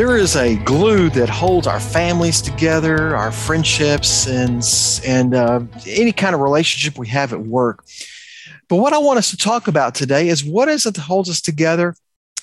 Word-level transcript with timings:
There 0.00 0.16
is 0.16 0.34
a 0.34 0.56
glue 0.56 1.10
that 1.10 1.28
holds 1.28 1.66
our 1.66 1.78
families 1.78 2.40
together, 2.40 3.14
our 3.14 3.30
friendships, 3.30 4.26
and 4.26 4.64
and 5.04 5.34
uh, 5.34 5.60
any 5.86 6.10
kind 6.10 6.34
of 6.34 6.40
relationship 6.40 6.98
we 6.98 7.06
have 7.08 7.34
at 7.34 7.40
work. 7.42 7.84
But 8.70 8.76
what 8.76 8.94
I 8.94 8.98
want 8.98 9.18
us 9.18 9.28
to 9.28 9.36
talk 9.36 9.68
about 9.68 9.94
today 9.94 10.28
is 10.28 10.42
what 10.42 10.70
is 10.70 10.86
it 10.86 10.94
that 10.94 11.02
holds 11.02 11.28
us 11.28 11.42
together 11.42 11.94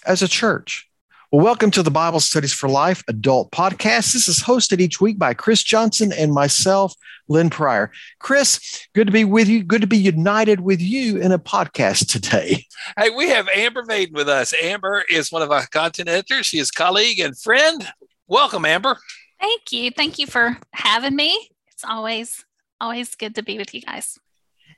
as 0.05 0.21
a 0.21 0.27
church? 0.27 0.86
Well, 1.29 1.43
welcome 1.43 1.71
to 1.71 1.83
the 1.83 1.91
Bible 1.91 2.21
Studies 2.21 2.53
for 2.53 2.69
Life 2.69 3.03
adult 3.09 3.51
podcast. 3.51 4.13
This 4.13 4.29
is 4.29 4.39
hosted 4.41 4.79
each 4.79 5.01
week 5.01 5.19
by 5.19 5.33
Chris 5.33 5.61
Johnson 5.61 6.13
and 6.13 6.31
myself, 6.31 6.93
Lynn 7.27 7.49
Pryor. 7.49 7.91
Chris, 8.19 8.87
good 8.95 9.07
to 9.07 9.11
be 9.11 9.25
with 9.25 9.49
you. 9.49 9.61
Good 9.61 9.81
to 9.81 9.87
be 9.87 9.97
united 9.97 10.61
with 10.61 10.79
you 10.79 11.17
in 11.17 11.33
a 11.33 11.37
podcast 11.37 12.09
today. 12.09 12.63
Hey, 12.97 13.09
we 13.09 13.27
have 13.27 13.49
Amber 13.53 13.83
Maiden 13.83 14.15
with 14.15 14.29
us. 14.29 14.53
Amber 14.53 15.03
is 15.09 15.29
one 15.29 15.41
of 15.41 15.51
our 15.51 15.65
content 15.67 16.07
editors. 16.07 16.45
She 16.45 16.59
is 16.59 16.71
colleague 16.71 17.19
and 17.19 17.37
friend. 17.37 17.85
Welcome, 18.27 18.63
Amber. 18.63 18.97
Thank 19.41 19.73
you. 19.73 19.91
Thank 19.91 20.19
you 20.19 20.27
for 20.27 20.57
having 20.71 21.17
me. 21.17 21.49
It's 21.73 21.83
always 21.83 22.45
always 22.79 23.15
good 23.15 23.35
to 23.35 23.43
be 23.43 23.57
with 23.57 23.73
you 23.73 23.81
guys. 23.81 24.17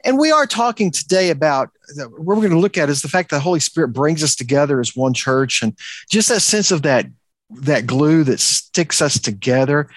And 0.05 0.17
we 0.17 0.31
are 0.31 0.45
talking 0.45 0.91
today 0.91 1.29
about 1.29 1.69
what 1.95 2.21
we're 2.25 2.35
going 2.35 2.51
to 2.51 2.59
look 2.59 2.77
at 2.77 2.89
is 2.89 3.01
the 3.01 3.09
fact 3.09 3.29
that 3.29 3.37
the 3.37 3.41
Holy 3.41 3.59
Spirit 3.59 3.89
brings 3.89 4.23
us 4.23 4.35
together 4.35 4.79
as 4.79 4.95
one 4.95 5.13
church 5.13 5.61
and 5.61 5.77
just 6.09 6.29
that 6.29 6.41
sense 6.41 6.71
of 6.71 6.83
that 6.83 7.05
that 7.51 7.87
glue 7.87 8.23
that 8.23 8.39
sticks 8.39 9.01
us 9.01 9.19
together. 9.19 9.89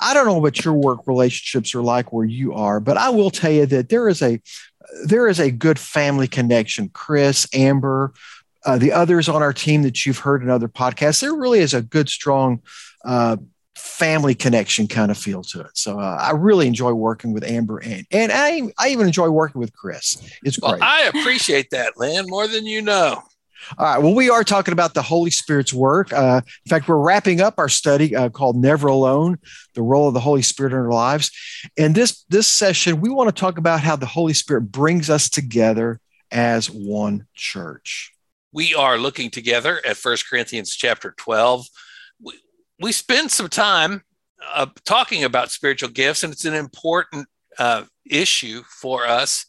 I 0.00 0.14
don't 0.14 0.26
know 0.26 0.38
what 0.38 0.64
your 0.64 0.74
work 0.74 1.06
relationships 1.06 1.74
are 1.74 1.82
like 1.82 2.12
where 2.12 2.26
you 2.26 2.52
are, 2.54 2.80
but 2.80 2.96
I 2.96 3.08
will 3.10 3.30
tell 3.30 3.52
you 3.52 3.66
that 3.66 3.88
there 3.88 4.08
is 4.08 4.20
a 4.20 4.40
there 5.06 5.26
is 5.26 5.40
a 5.40 5.50
good 5.50 5.78
family 5.78 6.28
connection. 6.28 6.90
Chris, 6.90 7.48
Amber, 7.54 8.12
uh, 8.64 8.78
the 8.78 8.92
others 8.92 9.28
on 9.28 9.42
our 9.42 9.52
team 9.52 9.82
that 9.82 10.04
you've 10.04 10.18
heard 10.18 10.42
in 10.42 10.50
other 10.50 10.68
podcasts, 10.68 11.20
there 11.20 11.34
really 11.34 11.60
is 11.60 11.74
a 11.74 11.82
good, 11.82 12.08
strong 12.08 12.60
uh, 13.04 13.36
family 13.74 14.34
connection 14.34 14.86
kind 14.86 15.10
of 15.10 15.18
feel 15.18 15.42
to 15.42 15.60
it. 15.60 15.70
So 15.74 15.98
uh, 15.98 16.18
I 16.20 16.32
really 16.32 16.66
enjoy 16.66 16.92
working 16.92 17.32
with 17.32 17.44
Amber 17.44 17.78
and 17.78 18.06
and 18.10 18.32
I, 18.32 18.62
I 18.78 18.88
even 18.88 19.06
enjoy 19.06 19.28
working 19.30 19.60
with 19.60 19.72
Chris. 19.72 20.22
It's 20.44 20.58
great. 20.58 20.72
Well, 20.72 20.78
I 20.82 21.10
appreciate 21.14 21.70
that, 21.70 21.96
Lynn, 21.96 22.26
more 22.28 22.46
than 22.46 22.66
you 22.66 22.82
know. 22.82 23.22
All 23.78 23.86
right. 23.86 23.98
Well, 24.02 24.14
we 24.14 24.28
are 24.28 24.42
talking 24.42 24.72
about 24.72 24.94
the 24.94 25.02
Holy 25.02 25.30
Spirit's 25.30 25.72
work. 25.72 26.12
Uh, 26.12 26.40
in 26.66 26.68
fact, 26.68 26.88
we're 26.88 26.96
wrapping 26.96 27.40
up 27.40 27.54
our 27.58 27.68
study 27.68 28.14
uh, 28.14 28.28
called 28.28 28.56
"Never 28.56 28.88
Alone: 28.88 29.38
The 29.74 29.82
Role 29.82 30.08
of 30.08 30.14
the 30.14 30.20
Holy 30.20 30.42
Spirit 30.42 30.72
in 30.72 30.78
Our 30.78 30.90
Lives." 30.90 31.30
And 31.78 31.94
this 31.94 32.24
this 32.28 32.48
session, 32.48 33.00
we 33.00 33.08
want 33.08 33.34
to 33.34 33.40
talk 33.40 33.58
about 33.58 33.80
how 33.80 33.96
the 33.96 34.06
Holy 34.06 34.34
Spirit 34.34 34.72
brings 34.72 35.08
us 35.08 35.30
together 35.30 36.00
as 36.30 36.68
one 36.68 37.26
church. 37.34 38.12
We 38.52 38.74
are 38.74 38.98
looking 38.98 39.30
together 39.30 39.80
at 39.86 39.96
First 39.96 40.28
Corinthians 40.28 40.74
chapter 40.74 41.14
twelve 41.16 41.66
we 42.82 42.92
spend 42.92 43.30
some 43.30 43.48
time 43.48 44.02
uh, 44.54 44.66
talking 44.84 45.24
about 45.24 45.50
spiritual 45.50 45.88
gifts, 45.88 46.24
and 46.24 46.32
it's 46.32 46.44
an 46.44 46.54
important 46.54 47.26
uh, 47.58 47.84
issue 48.10 48.62
for 48.80 49.06
us 49.06 49.46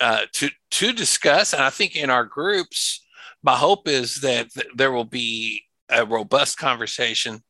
uh, 0.00 0.22
to 0.32 0.48
to 0.70 0.92
discuss. 0.92 1.52
And 1.52 1.62
I 1.62 1.70
think 1.70 1.94
in 1.94 2.10
our 2.10 2.24
groups, 2.24 3.04
my 3.42 3.54
hope 3.54 3.86
is 3.86 4.20
that 4.22 4.50
th- 4.52 4.66
there 4.74 4.92
will 4.92 5.04
be 5.04 5.62
a 5.90 6.06
robust 6.06 6.58
conversation, 6.58 7.42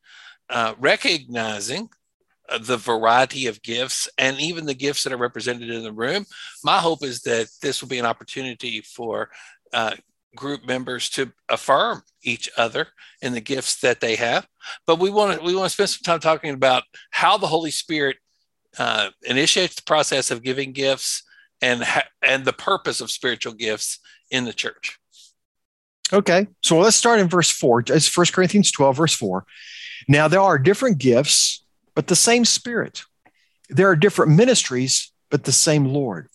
uh, 0.48 0.74
recognizing 0.78 1.88
uh, 2.48 2.58
the 2.58 2.76
variety 2.76 3.46
of 3.46 3.62
gifts 3.62 4.08
and 4.18 4.40
even 4.40 4.66
the 4.66 4.74
gifts 4.74 5.04
that 5.04 5.12
are 5.12 5.18
represented 5.18 5.70
in 5.70 5.84
the 5.84 5.92
room. 5.92 6.24
My 6.64 6.78
hope 6.78 7.04
is 7.04 7.20
that 7.22 7.48
this 7.62 7.80
will 7.80 7.88
be 7.88 7.98
an 7.98 8.06
opportunity 8.06 8.80
for 8.80 9.30
uh, 9.72 9.94
group 10.34 10.66
members 10.66 11.08
to 11.10 11.32
affirm 11.48 12.02
each 12.22 12.50
other 12.56 12.88
in 13.22 13.32
the 13.32 13.40
gifts 13.40 13.80
that 13.80 14.00
they 14.00 14.16
have. 14.16 14.46
But 14.86 14.98
we 14.98 15.10
want 15.10 15.38
to 15.38 15.44
we 15.44 15.54
want 15.54 15.66
to 15.66 15.74
spend 15.74 15.90
some 15.90 16.02
time 16.04 16.20
talking 16.20 16.54
about 16.54 16.84
how 17.10 17.36
the 17.36 17.46
Holy 17.46 17.70
Spirit 17.70 18.16
uh, 18.78 19.10
initiates 19.22 19.74
the 19.74 19.82
process 19.82 20.30
of 20.30 20.42
giving 20.42 20.72
gifts 20.72 21.22
and 21.60 21.82
ha- 21.82 22.08
and 22.22 22.44
the 22.44 22.52
purpose 22.52 23.00
of 23.00 23.10
spiritual 23.10 23.52
gifts 23.52 23.98
in 24.30 24.44
the 24.44 24.52
church. 24.52 24.98
Okay, 26.12 26.48
so 26.60 26.78
let's 26.78 26.96
start 26.96 27.20
in 27.20 27.28
verse 27.28 27.50
four. 27.50 27.84
It's 27.86 28.16
1 28.16 28.26
Corinthians 28.32 28.72
12, 28.72 28.96
verse 28.96 29.14
4. 29.14 29.44
Now 30.08 30.26
there 30.26 30.40
are 30.40 30.58
different 30.58 30.98
gifts, 30.98 31.64
but 31.94 32.08
the 32.08 32.16
same 32.16 32.44
Spirit. 32.44 33.04
There 33.68 33.88
are 33.88 33.96
different 33.96 34.32
ministries, 34.32 35.12
but 35.30 35.44
the 35.44 35.52
same 35.52 35.84
Lord. 35.84 36.28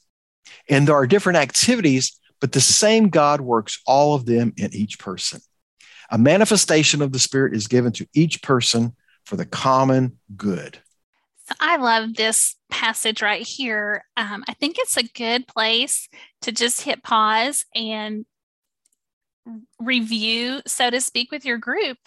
And 0.69 0.87
there 0.87 0.95
are 0.95 1.07
different 1.07 1.37
activities, 1.37 2.17
but 2.39 2.53
the 2.53 2.61
same 2.61 3.09
God 3.09 3.41
works 3.41 3.81
all 3.85 4.15
of 4.15 4.25
them 4.25 4.53
in 4.55 4.73
each 4.73 4.97
person. 4.97 5.41
A 6.11 6.17
manifestation 6.17 7.01
of 7.01 7.11
the 7.11 7.19
Spirit 7.19 7.55
is 7.55 7.67
given 7.67 7.91
to 7.93 8.07
each 8.13 8.41
person 8.41 8.95
for 9.25 9.35
the 9.35 9.45
common 9.45 10.19
good. 10.35 10.79
So 11.47 11.55
I 11.59 11.77
love 11.77 12.15
this 12.15 12.55
passage 12.69 13.21
right 13.21 13.45
here. 13.45 14.03
Um, 14.17 14.43
I 14.47 14.53
think 14.53 14.77
it's 14.79 14.97
a 14.97 15.03
good 15.03 15.47
place 15.47 16.09
to 16.41 16.51
just 16.51 16.81
hit 16.81 17.03
pause 17.03 17.65
and 17.75 18.25
review, 19.79 20.61
so 20.65 20.89
to 20.89 20.99
speak, 21.01 21.31
with 21.31 21.45
your 21.45 21.57
group. 21.57 21.97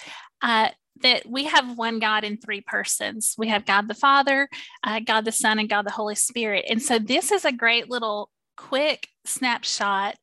Uh, 0.43 0.71
that 1.03 1.25
we 1.29 1.45
have 1.45 1.79
one 1.79 2.01
God 2.01 2.25
in 2.25 2.37
three 2.37 2.61
persons. 2.61 3.35
We 3.39 3.49
have 3.49 3.65
God 3.65 3.87
the 3.87 3.95
Father, 3.95 4.49
uh, 4.83 4.99
God 4.99 5.25
the 5.25 5.33
Son, 5.33 5.61
and 5.61 5.69
God 5.69 5.87
the 5.87 5.93
Holy 5.93 6.17
Spirit. 6.17 6.65
And 6.69 6.83
so 6.83 6.99
this 6.99 7.31
is 7.31 7.45
a 7.45 7.53
great 7.53 7.89
little 7.89 8.31
quick 8.57 9.07
snapshot 9.25 10.17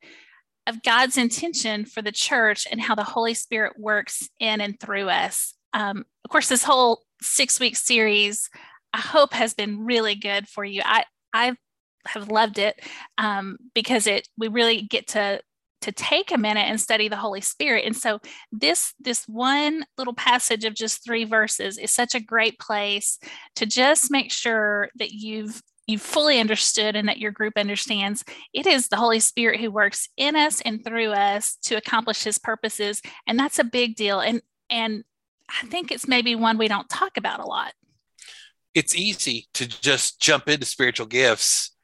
of 0.68 0.84
God's 0.84 1.18
intention 1.18 1.86
for 1.86 2.02
the 2.02 2.12
church 2.12 2.68
and 2.70 2.82
how 2.82 2.96
the 2.96 3.04
Holy 3.04 3.34
Spirit 3.34 3.74
works 3.78 4.28
in 4.40 4.62
and 4.62 4.80
through 4.80 5.10
us. 5.10 5.54
Um, 5.74 6.06
of 6.24 6.32
course, 6.32 6.50
this 6.50 6.64
whole 6.64 7.02
six 7.22 7.60
week 7.60 7.76
series, 7.76 8.50
I 8.94 9.00
hope, 9.00 9.34
has 9.34 9.54
been 9.54 9.86
really 9.86 10.16
good 10.16 10.48
for 10.48 10.64
you. 10.64 10.82
I 10.84 11.04
I 11.34 11.56
have 12.08 12.30
loved 12.30 12.60
it 12.60 12.80
um, 13.18 13.58
because 13.74 14.08
it 14.08 14.28
we 14.38 14.48
really 14.48 14.82
get 14.82 15.08
to 15.10 15.42
to 15.82 15.92
take 15.92 16.32
a 16.32 16.38
minute 16.38 16.68
and 16.68 16.82
study 16.82 17.08
the 17.08 17.16
Holy 17.16 17.42
Spirit. 17.42 17.86
And 17.86 17.96
so 17.96 18.20
this 18.52 18.94
this 19.00 19.26
one 19.28 19.86
little 19.98 20.16
passage 20.16 20.66
of 20.66 20.74
just 20.74 21.04
three 21.04 21.26
verses 21.26 21.78
is 21.78 21.92
such 21.92 22.16
a 22.16 22.20
great 22.20 22.58
place 22.58 23.20
to 23.56 23.68
just 23.68 24.10
make 24.10 24.32
sure 24.32 24.90
that 24.96 25.12
you've 25.12 25.62
you 25.88 26.00
fully 26.00 26.40
understood 26.40 26.96
and 26.96 27.08
that 27.08 27.20
your 27.20 27.32
group 27.32 27.54
understands 27.58 28.24
it 28.54 28.66
is 28.66 28.88
the 28.88 28.96
Holy 28.96 29.20
Spirit 29.20 29.60
who 29.60 29.70
works 29.70 30.10
in 30.18 30.36
us 30.36 30.62
and 30.62 30.84
through 30.84 31.12
us 31.12 31.58
to 31.64 31.76
accomplish 31.76 32.24
his 32.24 32.38
purposes. 32.38 33.02
And 33.28 33.38
that's 33.38 33.60
a 33.60 33.64
big 33.64 33.96
deal. 33.96 34.20
And 34.20 34.42
and 34.70 35.04
I 35.50 35.66
think 35.68 35.92
it's 35.92 36.08
maybe 36.08 36.36
one 36.36 36.58
we 36.58 36.68
don't 36.68 36.90
talk 36.90 37.18
about 37.18 37.40
a 37.40 37.46
lot. 37.46 37.74
It's 38.74 38.96
easy 38.96 39.48
to 39.54 39.68
just 39.68 40.20
jump 40.20 40.50
into 40.50 40.66
spiritual 40.66 41.06
gifts 41.06 41.76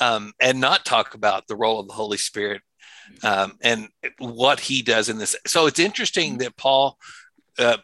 um, 0.00 0.32
and 0.40 0.60
not 0.60 0.84
talk 0.84 1.14
about 1.14 1.46
the 1.46 1.56
role 1.56 1.78
of 1.80 1.86
the 1.86 1.94
Holy 1.94 2.16
Spirit 2.16 2.62
um, 3.22 3.58
and 3.60 3.88
what 4.18 4.60
he 4.60 4.82
does 4.82 5.08
in 5.08 5.18
this. 5.18 5.36
So 5.46 5.66
it's 5.66 5.78
interesting 5.78 6.38
that 6.38 6.56
Paul 6.56 6.96
uh, 7.58 7.76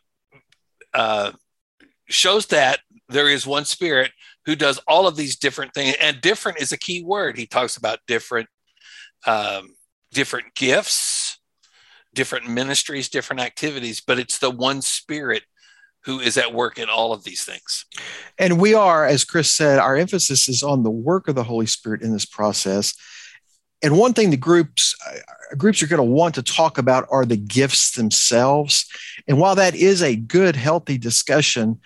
uh, 0.95 1.33
shows 2.09 2.47
that 2.47 2.81
there 3.09 3.29
is 3.29 3.47
one 3.47 3.65
spirit 3.65 4.11
who 4.47 4.57
does 4.57 4.79
all 4.87 5.07
of 5.07 5.17
these 5.17 5.37
different 5.37 5.75
things 5.75 5.97
and 6.01 6.21
different 6.21 6.61
is 6.61 6.73
a 6.73 6.79
key 6.79 7.03
word. 7.03 7.37
He 7.37 7.47
talks 7.47 7.77
about 7.77 7.99
different 8.07 8.49
um, 9.27 9.75
different 10.13 10.55
gifts 10.55 11.39
different 12.15 12.49
ministries 12.49 13.11
different 13.11 13.41
activities 13.41 14.01
but 14.01 14.19
it's 14.19 14.39
the 14.39 14.51
one 14.51 14.81
spirit 14.81 15.43
who 16.05 16.21
is 16.21 16.39
at 16.39 16.55
work 16.55 16.79
in 16.79 16.89
all 16.89 17.13
of 17.13 17.25
these 17.25 17.45
things. 17.45 17.85
And 18.39 18.61
we 18.61 18.75
are 18.75 19.05
as 19.05 19.25
chris 19.25 19.53
said 19.53 19.79
our 19.79 19.97
emphasis 19.97 20.49
is 20.49 20.63
on 20.63 20.83
the 20.83 20.91
work 20.91 21.29
of 21.29 21.35
the 21.35 21.45
holy 21.45 21.67
spirit 21.67 22.03
in 22.03 22.13
this 22.13 22.25
process. 22.25 22.95
And 23.83 23.99
one 23.99 24.15
thing 24.15 24.31
the 24.31 24.37
groups 24.37 24.97
uh, 25.07 25.57
groups 25.57 25.83
are 25.83 25.87
going 25.87 25.99
to 25.99 26.03
want 26.03 26.37
to 26.37 26.43
talk 26.43 26.79
about 26.79 27.07
are 27.11 27.27
the 27.27 27.37
gifts 27.37 27.93
themselves. 27.93 28.87
And 29.29 29.39
while 29.39 29.57
that 29.57 29.75
is 29.75 30.03
a 30.03 30.17
good 30.17 30.57
healthy 30.57 30.97
discussion 30.97 31.81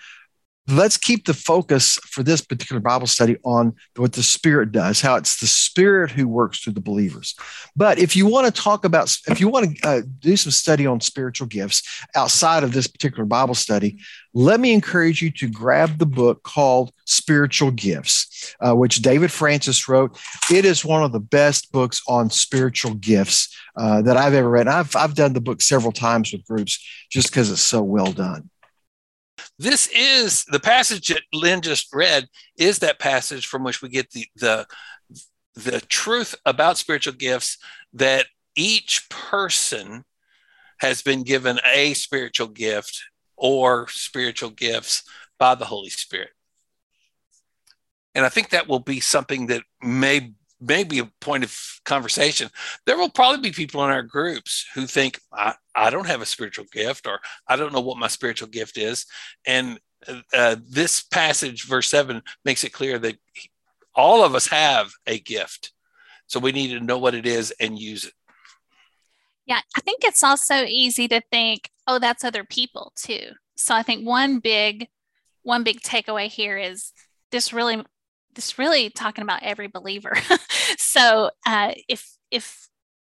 let's 0.67 0.97
keep 0.97 1.25
the 1.25 1.33
focus 1.33 1.95
for 2.05 2.23
this 2.23 2.41
particular 2.41 2.79
Bible 2.79 3.07
study 3.07 3.37
on 3.43 3.73
what 3.95 4.13
the 4.13 4.23
Spirit 4.23 4.71
does, 4.71 5.01
how 5.01 5.15
it's 5.15 5.39
the 5.39 5.47
Spirit 5.47 6.11
who 6.11 6.27
works 6.27 6.59
through 6.59 6.73
the 6.73 6.81
believers. 6.81 7.35
But 7.75 7.97
if 7.97 8.15
you 8.15 8.27
want 8.27 8.53
to 8.53 8.61
talk 8.61 8.85
about, 8.85 9.15
if 9.27 9.39
you 9.39 9.49
want 9.49 9.75
to 9.77 9.87
uh, 9.87 10.01
do 10.19 10.37
some 10.37 10.51
study 10.51 10.85
on 10.85 11.01
spiritual 11.01 11.47
gifts 11.47 12.05
outside 12.15 12.63
of 12.63 12.73
this 12.73 12.87
particular 12.87 13.25
Bible 13.25 13.55
study, 13.55 13.99
let 14.33 14.59
me 14.59 14.71
encourage 14.71 15.21
you 15.21 15.31
to 15.31 15.49
grab 15.49 15.97
the 15.97 16.05
book 16.05 16.43
called 16.43 16.93
Spiritual 17.05 17.71
Gifts, 17.71 18.55
uh, 18.61 18.73
which 18.73 19.01
David 19.01 19.31
Francis 19.31 19.89
wrote. 19.89 20.17
It 20.51 20.63
is 20.63 20.85
one 20.85 21.03
of 21.03 21.11
the 21.11 21.19
best 21.19 21.71
books 21.71 22.01
on 22.07 22.29
spiritual 22.29 22.93
gifts 22.93 23.53
uh, 23.75 24.01
that 24.03 24.15
I've 24.15 24.33
ever 24.33 24.49
read. 24.49 24.67
I've, 24.67 24.95
I've 24.95 25.15
done 25.15 25.33
the 25.33 25.41
book 25.41 25.61
several 25.61 25.91
times 25.91 26.31
with 26.31 26.45
groups 26.45 26.79
just 27.09 27.29
because 27.29 27.51
it's 27.51 27.61
so 27.61 27.81
well 27.81 28.11
done. 28.11 28.50
This 29.57 29.87
is 29.95 30.45
the 30.45 30.59
passage 30.59 31.07
that 31.07 31.21
Lynn 31.33 31.61
just 31.61 31.93
read 31.93 32.27
is 32.57 32.79
that 32.79 32.99
passage 32.99 33.45
from 33.45 33.63
which 33.63 33.81
we 33.81 33.89
get 33.89 34.11
the 34.11 34.27
the 34.35 34.65
the 35.55 35.81
truth 35.81 36.35
about 36.45 36.77
spiritual 36.77 37.13
gifts 37.13 37.57
that 37.93 38.25
each 38.55 39.07
person 39.09 40.05
has 40.79 41.01
been 41.01 41.23
given 41.23 41.59
a 41.73 41.93
spiritual 41.93 42.47
gift 42.47 43.03
or 43.35 43.87
spiritual 43.89 44.49
gifts 44.49 45.03
by 45.37 45.55
the 45.55 45.65
Holy 45.65 45.89
Spirit. 45.89 46.29
And 48.15 48.25
I 48.25 48.29
think 48.29 48.49
that 48.49 48.67
will 48.67 48.79
be 48.79 48.99
something 48.99 49.47
that 49.47 49.63
may 49.81 50.33
may 50.61 50.83
be 50.83 50.99
a 50.99 51.11
point 51.19 51.43
of 51.43 51.57
conversation. 51.85 52.49
There 52.85 52.97
will 52.97 53.09
probably 53.09 53.49
be 53.49 53.53
people 53.53 53.83
in 53.83 53.89
our 53.89 54.03
groups 54.03 54.65
who 54.73 54.85
think, 54.85 55.19
I, 55.33 55.55
I 55.75 55.89
don't 55.89 56.07
have 56.07 56.21
a 56.21 56.25
spiritual 56.25 56.65
gift, 56.71 57.07
or 57.07 57.19
I 57.47 57.55
don't 57.55 57.73
know 57.73 57.81
what 57.81 57.97
my 57.97 58.07
spiritual 58.07 58.47
gift 58.47 58.77
is. 58.77 59.05
And 59.45 59.79
uh, 60.33 60.55
this 60.67 61.01
passage, 61.01 61.65
verse 61.65 61.89
7, 61.89 62.21
makes 62.45 62.63
it 62.63 62.73
clear 62.73 62.99
that 62.99 63.17
all 63.95 64.23
of 64.23 64.35
us 64.35 64.47
have 64.47 64.91
a 65.07 65.19
gift. 65.19 65.73
So 66.27 66.39
we 66.39 66.51
need 66.51 66.69
to 66.69 66.79
know 66.79 66.97
what 66.97 67.15
it 67.15 67.25
is 67.25 67.51
and 67.59 67.77
use 67.77 68.05
it. 68.05 68.13
Yeah, 69.45 69.59
I 69.75 69.81
think 69.81 70.03
it's 70.03 70.23
also 70.23 70.63
easy 70.63 71.07
to 71.09 71.21
think, 71.31 71.69
oh, 71.87 71.99
that's 71.99 72.23
other 72.23 72.43
people 72.43 72.93
too. 72.95 73.31
So 73.55 73.75
I 73.75 73.83
think 73.83 74.07
one 74.07 74.39
big 74.39 74.87
one 75.43 75.63
big 75.63 75.81
takeaway 75.81 76.27
here 76.27 76.57
is 76.57 76.93
this 77.31 77.51
really 77.51 77.83
this 78.35 78.57
really 78.57 78.89
talking 78.89 79.23
about 79.23 79.43
every 79.43 79.67
believer. 79.67 80.13
so 80.77 81.31
uh, 81.45 81.73
if 81.87 82.09
if 82.31 82.67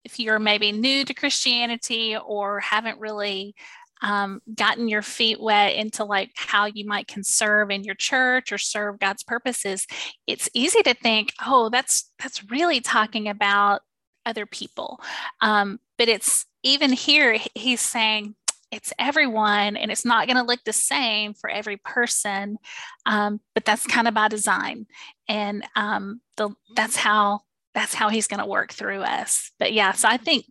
if 0.05 0.19
you're 0.19 0.39
maybe 0.39 0.73
new 0.73 1.05
to 1.05 1.15
Christianity 1.15 2.17
or 2.17 2.61
haven't 2.61 2.99
really 3.01 3.55
um, 4.01 4.41
gotten 4.55 4.89
your 4.89 5.03
feet 5.03 5.41
wet 5.41 5.75
into 5.75 6.05
like 6.05 6.31
how 6.37 6.67
you 6.67 6.87
might 6.87 7.09
conserve 7.09 7.71
in 7.71 7.85
your 7.85 7.97
church 7.97 8.53
or 8.53 8.59
serve 8.59 9.01
God's 9.01 9.23
purposes, 9.23 9.87
it's 10.27 10.49
easy 10.55 10.83
to 10.83 10.95
think, 10.95 11.33
oh, 11.45 11.69
that's 11.69 12.11
that's 12.19 12.51
really 12.51 12.81
talking 12.81 13.29
about 13.29 13.83
other 14.25 14.47
people. 14.47 15.01
Um, 15.41 15.81
but 15.97 16.09
it's 16.09 16.47
even 16.63 16.93
here, 16.93 17.39
he's 17.55 17.81
saying 17.81 18.35
it's 18.71 18.93
everyone 18.99 19.77
and 19.77 19.91
it's 19.91 20.05
not 20.05 20.27
going 20.27 20.37
to 20.37 20.43
look 20.43 20.61
the 20.65 20.73
same 20.73 21.35
for 21.35 21.49
every 21.49 21.77
person 21.79 22.59
um, 23.07 23.41
but 23.55 23.65
that's 23.65 23.87
kind 23.87 24.09
of 24.09 24.15
by 24.15 24.29
design 24.29 24.87
and 25.29 25.65
um, 25.77 26.21
the, 26.37 26.51
that's 26.75 26.97
how 26.97 27.41
that's 27.75 27.95
how 27.95 28.09
he's 28.09 28.27
going 28.27 28.41
to 28.41 28.47
work 28.47 28.73
through 28.73 29.03
us. 29.03 29.51
But 29.59 29.73
yeah 29.73 29.93
so 29.93 30.09
i 30.09 30.17
think 30.17 30.47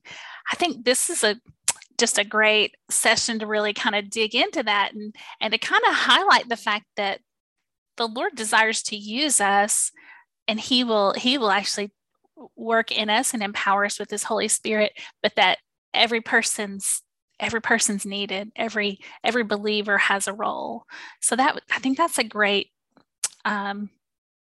i 0.52 0.56
think 0.56 0.86
this 0.86 1.10
is 1.10 1.24
a 1.24 1.40
just 1.98 2.19
a 2.19 2.24
great 2.24 2.75
session 2.92 3.40
to 3.40 3.48
really 3.48 3.74
kind 3.74 3.96
of 3.96 4.10
dig 4.10 4.36
into 4.36 4.64
that 4.64 4.94
and 4.94 5.16
and 5.42 5.52
to 5.52 5.58
kind 5.58 5.81
of 5.88 5.96
highlight 5.96 6.48
the 6.48 6.56
fact 6.56 6.86
that 6.96 7.19
the 7.98 8.08
Lord 8.08 8.36
desires 8.36 8.84
to 8.84 8.96
use 8.96 9.42
us 9.42 9.92
and 10.48 10.60
he 10.60 10.84
will 10.84 11.14
he 11.14 11.38
will 11.38 11.52
actually 11.52 11.92
work 12.56 12.92
in 12.92 13.10
us 13.10 13.34
and 13.34 13.44
empower 13.44 13.86
us 13.86 14.00
with 14.00 14.12
his 14.12 14.24
Holy 14.24 14.48
Spirit, 14.48 14.94
but 15.22 15.34
that 15.36 15.58
every 15.94 16.22
person's 16.22 17.02
every 17.39 17.62
person's 17.62 18.06
needed 18.06 18.51
every 18.56 19.00
every 19.24 19.44
believer 19.44 19.98
has 19.98 20.28
a 20.28 20.34
role. 20.34 20.86
So 21.22 21.36
that 21.36 21.60
i 21.72 21.80
think 21.80 21.98
that's 21.98 22.18
a 22.18 22.24
great 22.24 22.72
um, 23.45 23.89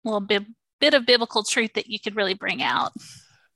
little 0.04 0.20
bit, 0.20 0.44
bit 0.80 0.94
of 0.94 1.06
biblical 1.06 1.42
truth 1.42 1.72
that 1.74 1.88
you 1.88 1.98
could 2.00 2.16
really 2.16 2.34
bring 2.34 2.62
out. 2.62 2.92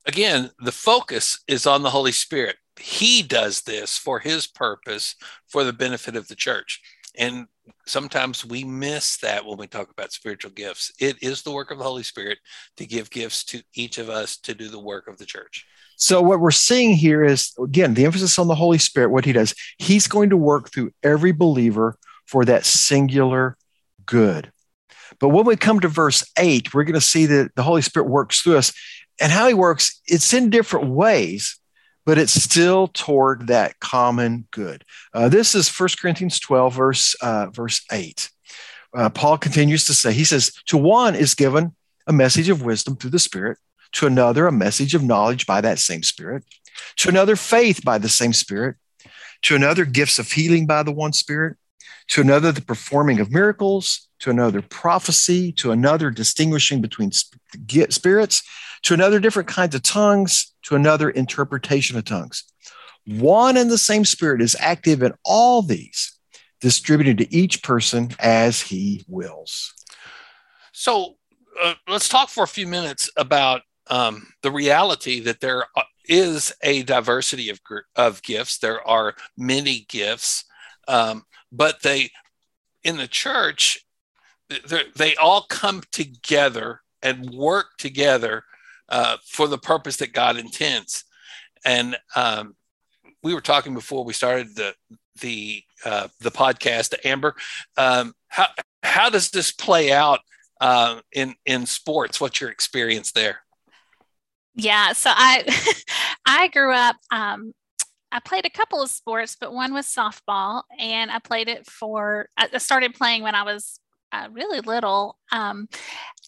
Again 0.05 0.51
the 0.59 0.71
focus 0.71 1.39
is 1.47 1.65
on 1.65 1.83
the 1.83 1.91
holy 1.91 2.11
spirit. 2.11 2.57
He 2.79 3.21
does 3.21 3.61
this 3.63 3.97
for 3.97 4.19
his 4.19 4.47
purpose 4.47 5.15
for 5.47 5.63
the 5.63 5.73
benefit 5.73 6.15
of 6.15 6.27
the 6.27 6.35
church. 6.35 6.81
And 7.17 7.47
sometimes 7.85 8.45
we 8.45 8.63
miss 8.63 9.17
that 9.17 9.45
when 9.45 9.57
we 9.57 9.67
talk 9.67 9.89
about 9.91 10.11
spiritual 10.11 10.51
gifts. 10.51 10.91
It 10.99 11.21
is 11.21 11.41
the 11.41 11.51
work 11.51 11.71
of 11.71 11.77
the 11.77 11.83
Holy 11.83 12.03
Spirit 12.03 12.39
to 12.77 12.85
give 12.85 13.09
gifts 13.09 13.43
to 13.45 13.61
each 13.73 13.97
of 13.97 14.09
us 14.09 14.37
to 14.37 14.53
do 14.53 14.67
the 14.67 14.79
work 14.79 15.07
of 15.07 15.17
the 15.17 15.25
church. 15.25 15.65
So, 15.95 16.21
what 16.21 16.39
we're 16.39 16.51
seeing 16.51 16.95
here 16.95 17.23
is 17.23 17.53
again, 17.61 17.93
the 17.93 18.05
emphasis 18.05 18.39
on 18.39 18.47
the 18.47 18.55
Holy 18.55 18.77
Spirit, 18.77 19.09
what 19.09 19.25
he 19.25 19.33
does, 19.33 19.53
he's 19.77 20.07
going 20.07 20.29
to 20.29 20.37
work 20.37 20.71
through 20.71 20.91
every 21.03 21.33
believer 21.33 21.97
for 22.25 22.45
that 22.45 22.65
singular 22.65 23.57
good. 24.05 24.51
But 25.19 25.29
when 25.29 25.45
we 25.45 25.57
come 25.57 25.79
to 25.81 25.87
verse 25.87 26.23
eight, 26.37 26.73
we're 26.73 26.83
going 26.83 26.93
to 26.93 27.01
see 27.01 27.25
that 27.25 27.55
the 27.55 27.63
Holy 27.63 27.81
Spirit 27.81 28.09
works 28.09 28.41
through 28.41 28.57
us. 28.57 28.73
And 29.21 29.33
how 29.33 29.49
he 29.49 29.53
works, 29.53 29.99
it's 30.05 30.33
in 30.33 30.49
different 30.49 30.87
ways 30.91 31.59
but 32.09 32.17
it's 32.17 32.41
still 32.41 32.87
toward 32.87 33.45
that 33.45 33.79
common 33.79 34.47
good. 34.49 34.83
Uh, 35.13 35.29
this 35.29 35.53
is 35.53 35.69
1 35.69 35.89
Corinthians 36.01 36.39
12, 36.39 36.73
verse, 36.73 37.13
uh, 37.21 37.45
verse 37.51 37.85
8. 37.91 38.31
Uh, 38.97 39.09
Paul 39.11 39.37
continues 39.37 39.85
to 39.85 39.93
say, 39.93 40.11
he 40.11 40.23
says, 40.23 40.51
To 40.69 40.77
one 40.79 41.13
is 41.13 41.35
given 41.35 41.75
a 42.07 42.11
message 42.11 42.49
of 42.49 42.63
wisdom 42.63 42.95
through 42.95 43.11
the 43.11 43.19
Spirit, 43.19 43.59
to 43.91 44.07
another, 44.07 44.47
a 44.47 44.51
message 44.51 44.95
of 44.95 45.03
knowledge 45.03 45.45
by 45.45 45.61
that 45.61 45.77
same 45.77 46.01
Spirit, 46.01 46.43
to 46.95 47.09
another, 47.09 47.35
faith 47.35 47.85
by 47.85 47.99
the 47.99 48.09
same 48.09 48.33
Spirit, 48.33 48.77
to 49.43 49.53
another, 49.53 49.85
gifts 49.85 50.17
of 50.17 50.31
healing 50.31 50.65
by 50.65 50.81
the 50.81 50.91
one 50.91 51.13
Spirit, 51.13 51.57
to 52.07 52.21
another, 52.21 52.51
the 52.51 52.63
performing 52.63 53.19
of 53.19 53.31
miracles, 53.31 54.08
to 54.19 54.29
another, 54.29 54.61
prophecy, 54.61 55.51
to 55.53 55.71
another, 55.71 56.11
distinguishing 56.11 56.81
between 56.81 57.11
spirits, 57.11 58.43
to 58.83 58.93
another, 58.93 59.19
different 59.19 59.47
kinds 59.47 59.75
of 59.75 59.83
tongues, 59.83 60.53
to 60.63 60.75
another, 60.75 61.09
interpretation 61.09 61.97
of 61.97 62.05
tongues. 62.05 62.43
One 63.05 63.57
and 63.57 63.71
the 63.71 63.77
same 63.77 64.05
Spirit 64.05 64.41
is 64.41 64.55
active 64.59 65.01
in 65.01 65.13
all 65.23 65.61
these, 65.61 66.17
distributed 66.61 67.17
to 67.19 67.33
each 67.33 67.63
person 67.63 68.09
as 68.19 68.61
he 68.61 69.03
wills. 69.07 69.73
So 70.73 71.15
uh, 71.61 71.75
let's 71.87 72.09
talk 72.09 72.29
for 72.29 72.43
a 72.43 72.47
few 72.47 72.67
minutes 72.67 73.09
about 73.17 73.61
um, 73.87 74.27
the 74.43 74.51
reality 74.51 75.21
that 75.21 75.39
there 75.39 75.65
is 76.05 76.53
a 76.63 76.83
diversity 76.83 77.49
of, 77.49 77.59
of 77.95 78.21
gifts. 78.21 78.59
There 78.59 78.85
are 78.87 79.15
many 79.37 79.85
gifts, 79.89 80.45
um, 80.87 81.23
but 81.51 81.81
they, 81.81 82.11
in 82.83 82.97
the 82.97 83.07
church, 83.07 83.85
they 84.95 85.15
all 85.15 85.43
come 85.43 85.83
together 85.91 86.81
and 87.01 87.29
work 87.29 87.77
together 87.77 88.43
uh, 88.89 89.17
for 89.25 89.47
the 89.47 89.57
purpose 89.57 89.97
that 89.97 90.13
God 90.13 90.37
intends. 90.37 91.03
And 91.65 91.97
um, 92.15 92.55
we 93.23 93.33
were 93.33 93.41
talking 93.41 93.73
before 93.73 94.03
we 94.03 94.13
started 94.13 94.55
the 94.55 94.73
the 95.21 95.63
uh, 95.85 96.07
the 96.21 96.31
podcast, 96.31 96.95
Amber. 97.05 97.35
Um, 97.77 98.13
how 98.27 98.47
how 98.83 99.09
does 99.09 99.29
this 99.29 99.51
play 99.51 99.91
out 99.91 100.19
uh, 100.61 101.01
in 101.11 101.35
in 101.45 101.65
sports? 101.65 102.19
What's 102.19 102.41
your 102.41 102.49
experience 102.49 103.11
there? 103.11 103.41
Yeah, 104.55 104.93
so 104.93 105.11
I 105.13 105.45
I 106.25 106.47
grew 106.47 106.73
up. 106.73 106.95
Um, 107.11 107.53
I 108.11 108.19
played 108.19 108.45
a 108.45 108.49
couple 108.49 108.81
of 108.81 108.89
sports, 108.89 109.37
but 109.39 109.53
one 109.53 109.73
was 109.73 109.85
softball, 109.85 110.63
and 110.79 111.11
I 111.11 111.19
played 111.19 111.47
it 111.49 111.67
for. 111.67 112.29
I 112.37 112.57
started 112.57 112.95
playing 112.95 113.23
when 113.23 113.35
I 113.35 113.43
was 113.43 113.79
uh, 114.11 114.27
really 114.31 114.61
little, 114.61 115.17
um, 115.31 115.67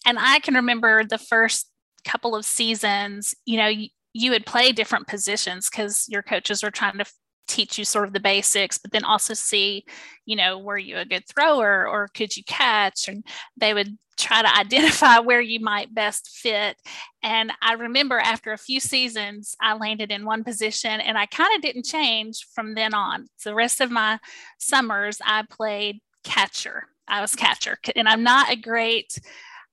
and 0.06 0.18
I 0.18 0.38
can 0.40 0.54
remember 0.54 1.04
the 1.04 1.18
first 1.18 1.70
couple 2.04 2.34
of 2.34 2.44
seasons, 2.44 3.34
you 3.44 3.56
know, 3.56 3.68
you, 3.68 3.88
you 4.12 4.30
would 4.30 4.46
play 4.46 4.72
different 4.72 5.06
positions 5.06 5.70
because 5.70 6.06
your 6.08 6.22
coaches 6.22 6.62
were 6.62 6.70
trying 6.70 6.98
to 6.98 7.04
teach 7.48 7.78
you 7.78 7.84
sort 7.84 8.06
of 8.06 8.12
the 8.12 8.20
basics, 8.20 8.78
but 8.78 8.92
then 8.92 9.04
also 9.04 9.34
see, 9.34 9.84
you 10.26 10.36
know, 10.36 10.58
were 10.58 10.78
you 10.78 10.98
a 10.98 11.04
good 11.04 11.26
thrower 11.28 11.86
or 11.86 12.08
could 12.14 12.36
you 12.36 12.42
catch? 12.44 13.08
And 13.08 13.24
they 13.56 13.74
would 13.74 13.98
try 14.18 14.42
to 14.42 14.58
identify 14.58 15.18
where 15.18 15.40
you 15.40 15.60
might 15.60 15.94
best 15.94 16.28
fit. 16.28 16.76
And 17.22 17.52
I 17.62 17.74
remember 17.74 18.18
after 18.18 18.52
a 18.52 18.58
few 18.58 18.80
seasons, 18.80 19.54
I 19.60 19.74
landed 19.74 20.10
in 20.10 20.24
one 20.24 20.44
position 20.44 21.00
and 21.00 21.18
I 21.18 21.26
kind 21.26 21.54
of 21.54 21.62
didn't 21.62 21.84
change 21.84 22.46
from 22.54 22.74
then 22.74 22.94
on. 22.94 23.26
So 23.36 23.50
the 23.50 23.56
rest 23.56 23.80
of 23.80 23.90
my 23.90 24.18
summers, 24.58 25.18
I 25.24 25.44
played 25.48 26.00
catcher. 26.24 26.88
I 27.08 27.20
was 27.20 27.34
catcher. 27.34 27.78
And 27.96 28.08
I'm 28.08 28.22
not 28.22 28.50
a 28.50 28.56
great 28.56 29.18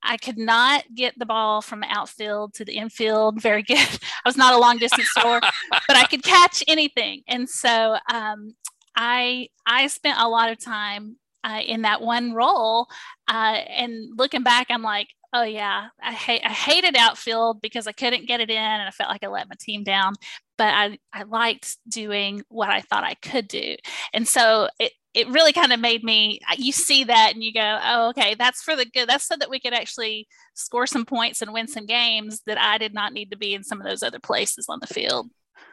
I 0.01 0.18
could 0.18 0.38
not 0.38 0.84
get 0.96 1.18
the 1.18 1.25
ball 1.25 1.62
from 1.62 1.84
outfield 1.84 2.53
to 2.56 2.65
the 2.65 2.77
infield 2.77 3.41
very 3.41 3.63
good. 3.63 3.77
I 3.77 4.22
was 4.25 4.38
not 4.38 4.53
a 4.53 4.58
long 4.58 4.77
distance 4.77 5.10
thrower, 5.10 5.41
but 5.41 5.98
I 5.98 6.06
could 6.06 6.24
catch 6.24 6.63
anything. 6.68 7.24
And 7.27 7.50
so 7.50 7.98
um, 8.12 8.56
I 8.96 9.50
I 9.65 9.88
spent 9.88 10.20
a 10.20 10.29
lot 10.29 10.51
of 10.51 10.63
time 10.63 11.18
uh, 11.44 11.62
in 11.65 11.84
that 11.84 12.01
one 12.01 12.34
role. 12.34 12.88
Uh, 13.27 13.58
and 13.68 14.18
looking 14.18 14.44
back, 14.44 14.68
I'm 14.70 14.82
like, 14.82 15.08
oh 15.34 15.44
yeah, 15.44 15.88
I 16.01 16.13
hate 16.13 16.41
I 16.44 16.50
hated 16.50 16.96
outfield 16.98 17.62
because 17.62 17.88
I 17.88 17.91
couldn't 17.91 18.27
get 18.27 18.41
it 18.41 18.50
in, 18.50 18.58
and 18.58 18.82
I 18.82 18.91
felt 18.91 19.10
like 19.10 19.24
I 19.24 19.27
let 19.27 19.50
my 19.50 19.56
team 19.60 19.84
down. 19.84 20.13
But 20.58 20.74
I 20.74 21.00
I 21.13 21.24
liked 21.24 21.77
doing 21.88 22.44
what 22.50 22.70
I 22.70 22.82
thought 22.82 23.03
I 23.03 23.15
could 23.15 23.48
do, 23.48 23.75
and 24.13 24.27
so 24.27 24.70
it 24.79 24.94
it 25.13 25.28
really 25.30 25.54
kind 25.54 25.74
of 25.74 25.80
made 25.80 26.04
me 26.04 26.39
uh, 26.50 26.56
you 26.58 26.72
see 26.72 27.04
that 27.04 27.32
and 27.34 27.44
you 27.44 27.54
go 27.54 27.80
oh 27.84 28.10
okay 28.10 28.36
that's 28.36 28.62
for 28.62 28.75
the 28.75 28.86
good 28.86 29.10
that's 29.10 29.28
so 29.28 29.36
that 29.38 29.50
we 29.50 29.60
could 29.60 29.74
actually 29.74 30.28
score 30.54 30.86
some 30.86 31.06
points 31.06 31.42
and 31.42 31.54
win 31.54 31.68
some 31.68 31.86
games 31.86 32.42
that 32.46 32.60
i 32.60 32.78
did 32.78 32.94
not 32.94 33.13
need 33.13 33.32
to 33.32 33.38
be 33.38 33.54
in 33.54 33.63
some 33.63 33.80
of 33.80 33.88
those 33.88 34.04
other 34.04 34.20
places 34.20 34.68
on 34.70 34.80
the 34.82 34.88
field. 34.88 35.30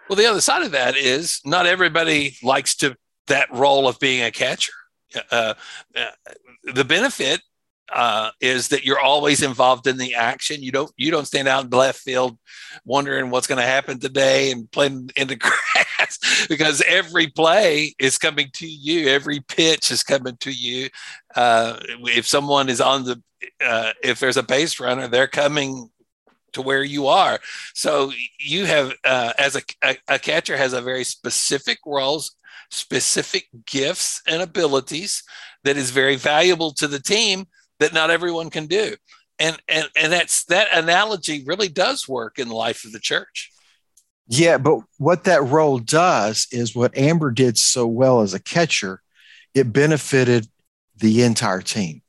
Well 0.09 0.17
the 0.17 0.27
other 0.27 0.41
side 0.41 0.63
of 0.63 0.73
that 0.73 0.97
is 0.97 1.41
not 1.45 1.67
everybody 1.67 2.37
likes 2.43 2.77
to 2.77 2.97
that 3.27 3.53
role 3.53 3.89
of 3.89 3.99
being 3.99 4.23
a 4.23 4.31
catcher. 4.31 4.73
Uh, 5.31 5.55
uh, 5.95 6.11
the 6.65 6.85
benefit 6.85 7.41
uh, 7.93 8.31
is 8.41 8.69
that 8.69 8.85
you're 8.85 9.01
always 9.01 9.43
involved 9.43 9.87
in 9.87 9.97
the 9.97 10.15
action. 10.15 10.63
You 10.63 10.73
don't 10.73 10.91
you 10.97 11.11
don't 11.11 11.27
stand 11.27 11.49
out 11.49 11.65
in 11.65 11.71
left 11.71 12.01
field 12.01 12.39
wondering 12.85 13.31
what's 13.31 13.47
going 13.47 13.61
to 13.61 13.67
happen 13.67 13.99
today 13.99 14.51
and 14.51 14.71
playing 14.71 15.11
in 15.17 15.29
the 15.29 15.37
grass 15.97 16.47
because 16.49 16.83
every 16.83 17.29
play 17.29 17.95
is 17.99 18.19
coming 18.19 18.51
to 18.55 18.67
you, 18.67 19.09
every 19.09 19.41
pitch 19.41 19.91
is 19.91 20.03
coming 20.03 20.37
to 20.39 20.53
you. 20.53 20.89
Uh, 21.35 21.79
if 22.05 22.27
someone 22.27 22.69
is 22.69 22.81
on 22.81 23.05
the, 23.05 23.23
uh, 23.65 23.93
if 24.03 24.21
there's 24.21 24.37
a 24.37 24.43
base 24.43 24.81
runner, 24.81 25.09
they're 25.09 25.29
coming 25.29 25.91
to 26.53 26.63
where 26.63 26.85
you 26.85 27.07
are. 27.07 27.39
So 27.75 28.13
you 28.39 28.65
have, 28.65 28.93
uh, 29.05 29.33
as 29.39 29.57
a, 29.57 29.63
a, 29.85 29.97
a 30.09 30.19
catcher, 30.19 30.57
has 30.57 30.73
a 30.73 30.81
very 30.81 31.05
specific 31.05 31.79
roles, 31.85 32.35
specific 32.71 33.49
gifts 33.67 34.23
and 34.27 34.43
abilities 34.43 35.23
that 35.65 35.77
is 35.77 35.91
very 35.91 36.17
valuable 36.17 36.73
to 36.73 36.89
the 36.89 37.01
team 37.01 37.47
that 37.81 37.93
not 37.93 38.11
everyone 38.11 38.51
can 38.51 38.67
do. 38.67 38.97
And 39.39 39.61
and 39.69 39.89
and 39.95 40.13
that's 40.13 40.45
that 40.47 40.69
analogy 40.73 41.45
really 41.45 41.69
does 41.69 42.09
work 42.09 42.39
in 42.39 42.49
the 42.49 42.55
life 42.55 42.85
of 42.85 42.93
the 42.93 43.01
church. 43.01 43.51
Yeah, 44.29 44.59
but 44.59 44.81
what 44.99 45.25
that 45.25 45.45
role 45.45 45.79
does 45.79 46.49
is 46.51 46.75
what 46.75 46.97
Amber 46.97 47.31
did 47.31 47.59
so 47.59 47.87
well 47.87 48.23
as 48.23 48.35
a 48.35 48.41
catcher, 48.41 49.03
it 49.55 49.73
benefited 49.73 50.49
the 50.97 51.23
entire 51.23 51.63
team. 51.63 52.03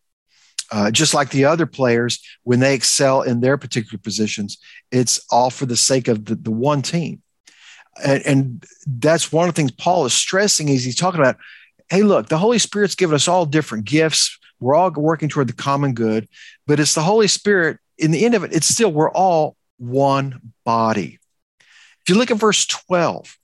Uh, 0.72 0.92
just 0.92 1.14
like 1.14 1.30
the 1.30 1.46
other 1.46 1.66
players, 1.66 2.22
when 2.44 2.60
they 2.60 2.74
excel 2.74 3.22
in 3.22 3.40
their 3.40 3.58
particular 3.58 4.00
positions, 4.00 4.58
it's 4.92 5.20
all 5.30 5.50
for 5.50 5.66
the 5.66 5.78
sake 5.78 6.08
of 6.08 6.26
the, 6.26 6.36
the 6.36 6.52
one 6.52 6.82
team. 6.82 7.22
And, 8.04 8.26
and 8.26 8.66
that's 8.86 9.32
one 9.32 9.48
of 9.48 9.56
the 9.56 9.62
things 9.62 9.72
Paul 9.72 10.06
is 10.06 10.14
stressing 10.14 10.70
is 10.70 10.84
he's 10.84 10.98
talking 10.98 11.22
about, 11.22 11.38
hey, 11.90 12.04
look, 12.04 12.28
the 12.28 12.38
Holy 12.38 12.60
Spirit's 12.60 12.96
given 12.96 13.16
us 13.16 13.28
all 13.28 13.46
different 13.46 13.86
gifts. 13.86 14.38
We're 14.60 14.76
all 14.76 14.92
working 14.92 15.30
toward 15.30 15.48
the 15.48 15.54
common 15.54 15.94
good, 15.94 16.28
but 16.66 16.80
it's 16.80 16.96
the 16.96 17.02
Holy 17.02 17.28
Spirit. 17.28 17.78
In 17.98 18.12
the 18.12 18.26
end 18.26 18.36
of 18.36 18.44
it, 18.44 18.54
it's 18.54 18.68
still, 18.68 18.92
we're 18.92 19.12
all 19.12 19.56
one 19.78 20.54
body. 20.66 21.20
If 21.60 22.10
you 22.10 22.16
look 22.16 22.32
at 22.32 22.38
verse 22.38 22.66
12, 22.66 23.38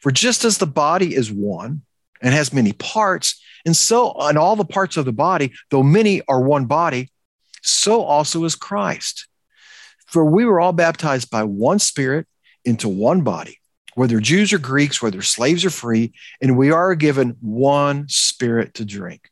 for 0.00 0.10
just 0.10 0.44
as 0.44 0.58
the 0.58 0.66
body 0.66 1.14
is 1.14 1.32
one 1.32 1.82
and 2.20 2.34
has 2.34 2.52
many 2.52 2.72
parts, 2.72 3.42
and 3.66 3.76
so 3.76 4.10
on 4.12 4.36
all 4.36 4.56
the 4.56 4.64
parts 4.64 4.96
of 4.96 5.04
the 5.04 5.12
body, 5.12 5.52
though 5.70 5.82
many 5.82 6.22
are 6.28 6.40
one 6.40 6.66
body, 6.66 7.10
so 7.62 8.02
also 8.02 8.44
is 8.44 8.54
Christ. 8.54 9.26
For 10.06 10.24
we 10.24 10.44
were 10.44 10.60
all 10.60 10.72
baptized 10.72 11.30
by 11.30 11.44
one 11.44 11.78
spirit 11.78 12.26
into 12.64 12.88
one 12.88 13.22
body, 13.22 13.58
whether 13.94 14.20
Jews 14.20 14.52
or 14.52 14.58
Greeks, 14.58 15.02
whether 15.02 15.22
slaves 15.22 15.64
or 15.64 15.70
free, 15.70 16.12
and 16.40 16.56
we 16.56 16.70
are 16.70 16.94
given 16.94 17.36
one 17.40 18.06
spirit 18.08 18.74
to 18.74 18.84
drink. 18.84 19.30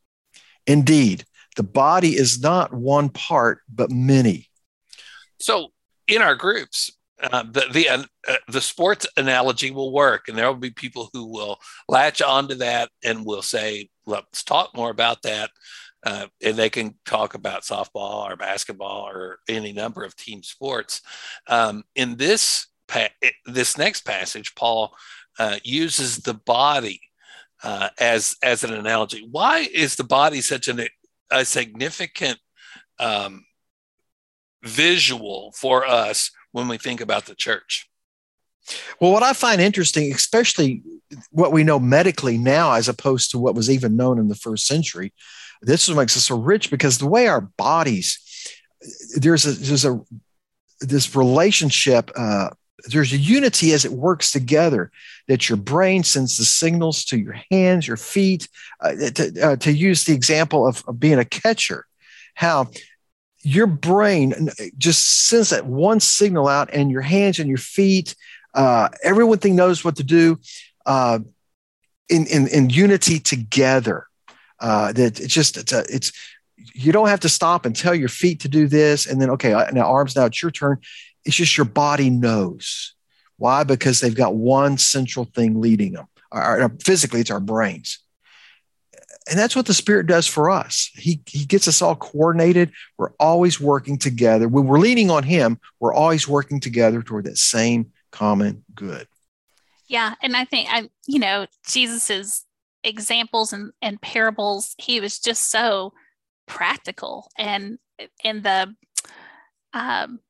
Indeed, 0.67 1.25
the 1.57 1.63
body 1.63 2.11
is 2.11 2.41
not 2.41 2.73
one 2.73 3.09
part, 3.09 3.61
but 3.69 3.91
many. 3.91 4.49
So 5.39 5.73
in 6.07 6.23
our 6.23 6.35
groups, 6.35 6.91
uh, 7.23 7.45
the 7.45 7.67
the 7.73 7.89
uh, 7.89 8.37
the 8.49 8.61
sports 8.61 9.07
analogy 9.17 9.71
will 9.71 9.93
work, 9.93 10.29
and 10.29 10.37
there 10.37 10.47
will 10.47 10.55
be 10.55 10.71
people 10.71 11.09
who 11.13 11.27
will 11.27 11.59
latch 11.89 12.21
onto 12.21 12.55
that 12.57 12.91
and 13.05 13.25
will 13.25 13.43
say, 13.43 13.89
"Let's 14.07 14.43
talk 14.43 14.75
more 14.75 14.91
about 14.91 15.23
that." 15.23 15.51
Uh, 16.05 16.27
and 16.43 16.57
they 16.57 16.69
can 16.69 16.97
talk 17.07 17.35
about 17.35 17.63
softball 17.63 18.29
or 18.29 18.35
basketball 18.35 19.09
or 19.09 19.39
any 19.49 19.73
number 19.73 20.03
of 20.03 20.17
team 20.17 20.43
sports. 20.43 21.01
Um, 21.47 21.85
in 21.95 22.17
this 22.17 22.67
pa- 22.89 23.15
this 23.47 23.79
next 23.79 24.05
passage, 24.05 24.55
Paul 24.57 24.93
uh, 25.39 25.59
uses 25.63 26.17
the 26.19 26.35
body 26.35 27.01
uh, 27.63 27.89
as 27.99 28.37
as 28.43 28.65
an 28.65 28.73
analogy. 28.73 29.27
Why 29.31 29.69
is 29.73 29.97
the 29.97 30.05
body 30.05 30.41
such 30.41 30.69
an, 30.69 30.87
a 31.31 31.45
significant 31.45 32.39
um, 32.99 33.45
visual 34.63 35.53
for 35.53 35.87
us 35.87 36.31
when 36.53 36.69
we 36.69 36.79
think 36.79 37.01
about 37.01 37.27
the 37.27 37.35
church? 37.35 37.89
Well, 39.01 39.13
what 39.13 39.23
I 39.23 39.33
find 39.33 39.61
interesting, 39.61 40.13
especially 40.13 40.83
what 41.31 41.53
we 41.53 41.65
know 41.65 41.81
medically 41.81 42.39
now, 42.39 42.73
as 42.73 42.89
opposed 42.89 43.31
to 43.33 43.39
what 43.39 43.55
was 43.55 43.69
even 43.69 43.97
known 43.97 44.19
in 44.19 44.29
the 44.29 44.37
first 44.37 44.67
century, 44.67 45.13
this 45.63 45.89
makes 45.89 46.17
us 46.17 46.25
so 46.25 46.39
rich 46.39 46.71
because 46.71 46.99
the 46.99 47.09
way 47.09 47.27
our 47.27 47.41
bodies, 47.41 48.19
there's 49.17 49.45
a 49.47 49.53
there's 49.53 49.85
a 49.85 50.01
this 50.81 51.15
relationship 51.15 52.11
uh, 52.17 52.51
there's 52.87 53.13
a 53.13 53.17
unity 53.17 53.73
as 53.73 53.85
it 53.85 53.93
works 53.93 54.33
together 54.33 54.91
that 55.29 55.49
your 55.49 55.57
brain 55.57 56.03
sends 56.03 56.37
the 56.37 56.45
signals 56.45 57.05
to 57.07 57.19
your 57.19 57.37
hands 57.51 57.87
your 57.87 57.97
feet 57.97 58.49
uh, 58.81 58.93
to, 58.93 59.41
uh, 59.43 59.57
to, 59.57 59.73
use 59.73 60.05
the 60.05 60.15
example 60.15 60.67
of, 60.67 60.83
of, 60.87 60.99
being 60.99 61.19
a 61.19 61.25
catcher. 61.25 61.87
How 62.35 62.71
your 63.43 63.67
brain 63.67 64.51
just 64.79 65.29
sends 65.29 65.51
that 65.51 65.67
one 65.67 66.01
signal 66.01 66.49
out 66.49 66.71
and 66.73 66.91
your 66.91 67.03
hands 67.03 67.39
and 67.39 67.49
your 67.49 67.59
feet. 67.59 68.15
Uh, 68.55 68.89
everyone 69.03 69.39
thing 69.39 69.57
knows 69.57 69.85
what 69.85 69.97
to 69.97 70.05
do 70.05 70.39
uh, 70.87 71.19
in, 72.09 72.27
in, 72.27 72.49
in 72.49 72.71
unity 72.71 73.19
together. 73.19 74.07
Uh, 74.61 74.93
that 74.93 75.19
it's 75.19 75.35
just 75.35 75.57
it's, 75.57 75.73
a, 75.73 75.85
it's 75.89 76.13
you 76.75 76.93
don't 76.93 77.09
have 77.09 77.21
to 77.21 77.29
stop 77.29 77.67
and 77.67 77.75
tell 77.75 77.95
your 77.95 78.09
feet 78.09 78.41
to 78.41 78.49
do 78.49 78.69
this 78.69 79.07
and 79.07 79.21
then 79.21 79.31
okay 79.31 79.53
uh, 79.53 79.69
now 79.73 79.87
arms 79.87 80.15
now 80.15 80.27
it's 80.27 80.41
your 80.41 80.53
turn 80.53 80.79
it's 81.25 81.37
just 81.37 81.57
your 81.57 81.67
body 81.67 82.11
knows. 82.11 82.95
Why? 83.37 83.65
Because 83.65 84.01
they've 84.01 84.15
got 84.15 84.35
one 84.35 84.79
central 84.79 85.25
thing 85.25 85.61
leading 85.61 85.93
them. 85.93 86.07
Our, 86.31 86.63
our, 86.63 86.73
physically, 86.83 87.21
it's 87.21 87.31
our 87.31 87.41
brains. 87.41 87.99
And 89.29 89.39
that's 89.39 89.55
what 89.55 89.67
the 89.67 89.75
Spirit 89.75 90.07
does 90.07 90.27
for 90.27 90.51
us. 90.51 90.91
He, 90.95 91.21
he 91.27 91.45
gets 91.45 91.69
us 91.69 91.81
all 91.81 91.95
coordinated. 91.95 92.73
We're 92.99 93.13
always 93.21 93.61
working 93.61 93.99
together. 93.99 94.49
When 94.49 94.67
we're 94.67 94.79
leaning 94.79 95.11
on 95.11 95.23
Him, 95.23 95.61
we're 95.79 95.95
always 95.95 96.27
working 96.27 96.59
together 96.59 97.03
toward 97.03 97.25
that 97.25 97.39
same 97.39 97.93
common 98.11 98.65
good. 98.75 99.07
Yeah. 99.87 100.15
And 100.23 100.37
I 100.37 100.45
think, 100.45 100.69
I, 100.71 100.89
you 101.07 101.19
know, 101.19 101.47
Jesus's 101.67 102.45
examples 102.83 103.53
and, 103.53 103.73
and 103.81 104.01
parables, 104.01 104.75
he 104.79 105.01
was 105.01 105.19
just 105.19 105.51
so 105.51 105.93
practical 106.47 107.31
and 107.39 107.79
and 108.25 108.43
the 108.43 108.75
um, 109.73 110.21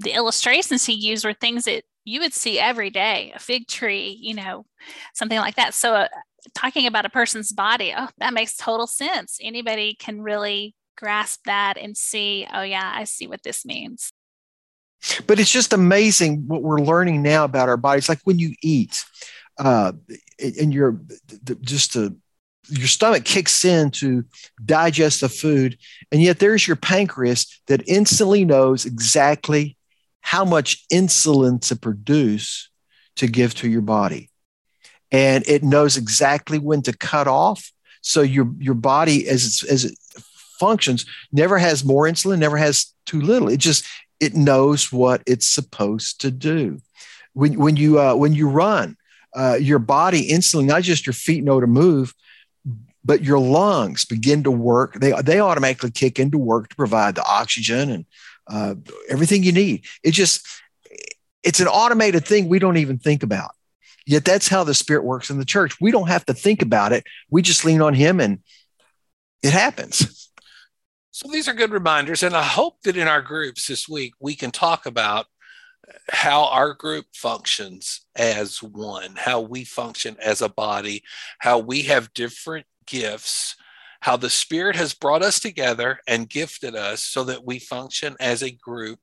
the 0.00 0.12
illustrations 0.12 0.84
he 0.84 0.92
used 0.92 1.24
were 1.24 1.34
things 1.34 1.64
that 1.64 1.84
you 2.04 2.20
would 2.20 2.32
see 2.32 2.58
every 2.58 2.90
day 2.90 3.32
a 3.34 3.38
fig 3.38 3.66
tree 3.66 4.16
you 4.20 4.34
know 4.34 4.64
something 5.14 5.38
like 5.38 5.56
that. 5.56 5.74
So 5.74 5.94
uh, 5.94 6.08
talking 6.54 6.86
about 6.86 7.04
a 7.04 7.10
person's 7.10 7.52
body 7.52 7.92
oh 7.96 8.08
that 8.18 8.34
makes 8.34 8.56
total 8.56 8.86
sense. 8.86 9.38
Anybody 9.42 9.94
can 9.94 10.22
really 10.22 10.74
grasp 10.96 11.44
that 11.44 11.76
and 11.76 11.96
see 11.96 12.44
oh 12.52 12.62
yeah 12.62 12.92
i 12.96 13.04
see 13.04 13.28
what 13.28 13.42
this 13.42 13.64
means. 13.64 14.12
But 15.26 15.38
it's 15.38 15.52
just 15.52 15.72
amazing 15.72 16.48
what 16.48 16.62
we're 16.62 16.80
learning 16.80 17.22
now 17.22 17.44
about 17.44 17.68
our 17.68 17.76
bodies. 17.76 18.08
Like 18.08 18.20
when 18.24 18.40
you 18.40 18.54
eat 18.62 19.04
uh, 19.58 19.92
and 20.38 20.72
you're 20.72 21.00
just 21.60 21.96
a 21.96 22.14
your 22.70 22.86
stomach 22.86 23.24
kicks 23.24 23.64
in 23.64 23.90
to 23.90 24.24
digest 24.62 25.22
the 25.22 25.28
food 25.28 25.78
and 26.12 26.20
yet 26.20 26.38
there's 26.38 26.66
your 26.66 26.76
pancreas 26.76 27.60
that 27.66 27.82
instantly 27.88 28.44
knows 28.44 28.84
exactly 28.84 29.77
how 30.20 30.44
much 30.44 30.86
insulin 30.88 31.60
to 31.68 31.76
produce 31.76 32.70
to 33.16 33.26
give 33.26 33.54
to 33.56 33.68
your 33.68 33.82
body. 33.82 34.30
And 35.10 35.46
it 35.48 35.62
knows 35.62 35.96
exactly 35.96 36.58
when 36.58 36.82
to 36.82 36.96
cut 36.96 37.26
off. 37.26 37.72
So 38.02 38.22
your, 38.22 38.52
your 38.58 38.74
body, 38.74 39.28
as, 39.28 39.64
as 39.68 39.84
it 39.84 39.98
functions, 40.58 41.06
never 41.32 41.58
has 41.58 41.84
more 41.84 42.04
insulin, 42.04 42.38
never 42.38 42.56
has 42.56 42.92
too 43.06 43.20
little. 43.20 43.48
It 43.48 43.58
just, 43.58 43.84
it 44.20 44.34
knows 44.34 44.92
what 44.92 45.22
it's 45.26 45.46
supposed 45.46 46.20
to 46.20 46.30
do. 46.30 46.80
When, 47.32 47.58
when, 47.58 47.76
you, 47.76 48.00
uh, 48.00 48.14
when 48.14 48.34
you 48.34 48.48
run, 48.48 48.96
uh, 49.34 49.58
your 49.60 49.78
body 49.78 50.22
instantly, 50.22 50.66
not 50.66 50.82
just 50.82 51.06
your 51.06 51.12
feet 51.12 51.44
know 51.44 51.60
to 51.60 51.66
move, 51.66 52.14
but 53.04 53.24
your 53.24 53.38
lungs 53.38 54.04
begin 54.04 54.42
to 54.42 54.50
work. 54.50 54.94
They, 54.94 55.12
they 55.22 55.40
automatically 55.40 55.90
kick 55.90 56.18
into 56.18 56.38
work 56.38 56.68
to 56.68 56.76
provide 56.76 57.14
the 57.14 57.24
oxygen 57.24 57.90
and 57.90 58.04
uh, 58.48 58.74
everything 59.08 59.42
you 59.42 59.52
need. 59.52 59.84
It 60.02 60.12
just, 60.12 60.46
it's 61.42 61.60
an 61.60 61.68
automated 61.68 62.26
thing 62.26 62.48
we 62.48 62.58
don't 62.58 62.76
even 62.76 62.98
think 62.98 63.22
about. 63.22 63.50
Yet 64.06 64.24
that's 64.24 64.48
how 64.48 64.64
the 64.64 64.74
Spirit 64.74 65.04
works 65.04 65.28
in 65.28 65.38
the 65.38 65.44
church. 65.44 65.80
We 65.80 65.90
don't 65.90 66.08
have 66.08 66.24
to 66.26 66.34
think 66.34 66.62
about 66.62 66.92
it. 66.92 67.04
We 67.30 67.42
just 67.42 67.64
lean 67.64 67.82
on 67.82 67.94
Him 67.94 68.20
and 68.20 68.40
it 69.42 69.52
happens. 69.52 70.30
So 71.10 71.28
these 71.30 71.48
are 71.48 71.52
good 71.52 71.72
reminders. 71.72 72.22
And 72.22 72.36
I 72.36 72.44
hope 72.44 72.80
that 72.84 72.96
in 72.96 73.08
our 73.08 73.20
groups 73.20 73.66
this 73.66 73.88
week, 73.88 74.14
we 74.20 74.34
can 74.36 74.50
talk 74.52 74.86
about 74.86 75.26
how 76.10 76.44
our 76.44 76.74
group 76.74 77.06
functions 77.12 78.06
as 78.14 78.62
one, 78.62 79.14
how 79.16 79.40
we 79.40 79.64
function 79.64 80.16
as 80.22 80.42
a 80.42 80.48
body, 80.48 81.02
how 81.38 81.58
we 81.58 81.82
have 81.82 82.14
different 82.14 82.66
gifts 82.86 83.56
how 84.00 84.16
the 84.16 84.30
Spirit 84.30 84.76
has 84.76 84.94
brought 84.94 85.22
us 85.22 85.40
together 85.40 85.98
and 86.06 86.28
gifted 86.28 86.74
us 86.74 87.02
so 87.02 87.24
that 87.24 87.44
we 87.44 87.58
function 87.58 88.16
as 88.20 88.42
a 88.42 88.50
group 88.50 89.00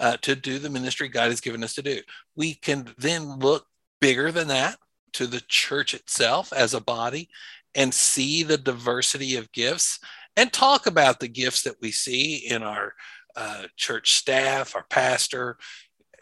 uh, 0.00 0.16
to 0.22 0.34
do 0.34 0.58
the 0.58 0.70
ministry 0.70 1.08
God 1.08 1.30
has 1.30 1.40
given 1.40 1.62
us 1.62 1.74
to 1.74 1.82
do. 1.82 2.00
We 2.36 2.54
can 2.54 2.92
then 2.98 3.38
look 3.38 3.66
bigger 4.00 4.32
than 4.32 4.48
that 4.48 4.76
to 5.14 5.26
the 5.26 5.42
church 5.48 5.94
itself 5.94 6.52
as 6.52 6.74
a 6.74 6.80
body 6.80 7.28
and 7.74 7.94
see 7.94 8.42
the 8.42 8.58
diversity 8.58 9.36
of 9.36 9.52
gifts 9.52 10.00
and 10.36 10.52
talk 10.52 10.86
about 10.86 11.20
the 11.20 11.28
gifts 11.28 11.62
that 11.62 11.76
we 11.80 11.92
see 11.92 12.36
in 12.36 12.62
our 12.62 12.94
uh, 13.36 13.64
church 13.76 14.14
staff, 14.14 14.74
our 14.74 14.84
pastor, 14.90 15.58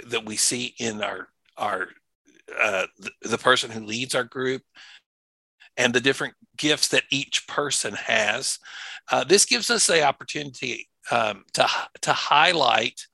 that 0.07 0.25
we 0.25 0.37
see 0.37 0.75
in 0.79 1.03
our 1.03 1.29
our 1.57 1.89
uh, 2.61 2.87
the, 2.99 3.11
the 3.23 3.39
person 3.39 3.71
who 3.71 3.81
leads 3.81 4.15
our 4.15 4.25
group 4.25 4.63
and 5.77 5.93
the 5.93 6.01
different 6.01 6.35
gifts 6.57 6.89
that 6.89 7.05
each 7.11 7.47
person 7.47 7.95
has. 7.95 8.59
Uh, 9.11 9.25
this 9.25 9.45
gives 9.45 9.71
us 9.71 9.87
the 9.87 10.03
opportunity 10.03 10.89
um, 11.11 11.45
to, 11.55 11.67
to 12.03 12.13
highlight 12.13 13.07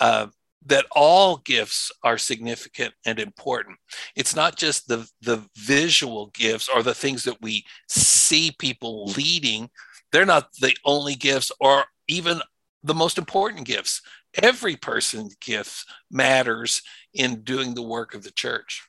uh, 0.00 0.26
that 0.66 0.86
all 0.92 1.38
gifts 1.38 1.90
are 2.02 2.18
significant 2.18 2.94
and 3.06 3.18
important. 3.18 3.78
It's 4.14 4.36
not 4.36 4.56
just 4.56 4.88
the, 4.88 5.08
the 5.22 5.44
visual 5.56 6.26
gifts 6.34 6.68
or 6.68 6.82
the 6.82 6.94
things 6.94 7.24
that 7.24 7.40
we 7.40 7.64
see 7.88 8.52
people 8.58 9.06
leading, 9.06 9.70
they're 10.12 10.26
not 10.26 10.52
the 10.60 10.76
only 10.84 11.14
gifts 11.14 11.52
or 11.60 11.84
even 12.06 12.40
the 12.82 12.94
most 12.94 13.18
important 13.18 13.66
gifts. 13.66 14.02
Every 14.34 14.76
person's 14.76 15.36
gifts 15.36 15.84
matters 16.10 16.82
in 17.14 17.42
doing 17.42 17.74
the 17.74 17.82
work 17.82 18.14
of 18.14 18.22
the 18.22 18.30
church. 18.30 18.86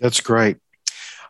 That's 0.00 0.20
great. 0.20 0.58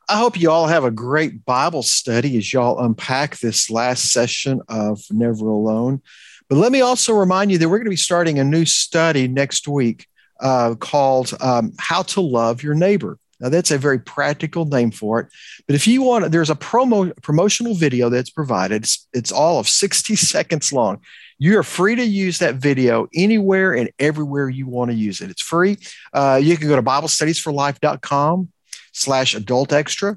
I 0.09 0.19
hope 0.19 0.39
you 0.39 0.51
all 0.51 0.67
have 0.67 0.85
a 0.85 0.91
great 0.91 1.45
Bible 1.47 1.83
study 1.83 2.37
as 2.37 2.53
y'all 2.53 2.79
unpack 2.79 3.39
this 3.39 3.71
last 3.71 4.13
session 4.13 4.61
of 4.69 5.01
Never 5.11 5.47
Alone. 5.47 6.03
But 6.49 6.57
let 6.57 6.73
me 6.73 6.83
also 6.83 7.15
remind 7.15 7.51
you 7.51 7.59
that 7.59 7.69
we're 7.69 7.79
going 7.79 7.87
to 7.87 7.91
be 7.91 7.97
starting 7.97 8.39
a 8.39 8.45
new 8.45 8.67
study 8.67 9.29
next 9.29 9.67
week 9.67 10.07
uh, 10.41 10.75
called 10.75 11.33
um, 11.41 11.73
How 11.79 12.03
to 12.03 12.21
Love 12.21 12.63
Your 12.63 12.75
Neighbor. 12.75 13.19
Now, 13.41 13.49
that's 13.49 13.71
a 13.71 13.79
very 13.79 13.99
practical 13.99 14.67
name 14.67 14.91
for 14.91 15.21
it. 15.21 15.29
But 15.67 15.75
if 15.75 15.87
you 15.87 16.03
want, 16.03 16.31
there's 16.31 16.51
a 16.51 16.55
promo 16.55 17.13
promotional 17.23 17.75
video 17.75 18.09
that's 18.11 18.31
provided. 18.31 18.83
It's, 18.83 19.09
it's 19.15 19.33
all 19.33 19.59
of 19.59 19.69
60 19.69 20.17
seconds 20.17 20.73
long. 20.73 21.01
You 21.39 21.59
are 21.59 21.65
free 21.65 21.97
to 21.97 22.05
use 22.05 22.39
that 22.39 22.57
video 22.57 23.09
anywhere 23.15 23.73
and 23.73 23.91
everywhere 23.99 24.49
you 24.49 24.67
want 24.67 24.91
to 24.91 24.97
use 24.97 25.21
it. 25.21 25.31
It's 25.31 25.43
free. 25.43 25.79
Uh, 26.13 26.39
you 26.43 26.57
can 26.57 26.69
go 26.69 26.77
to 26.77 26.83
BibleStudiesForLife.com 26.83 28.51
slash 28.95 29.35
adult 29.35 29.73
extra. 29.73 30.17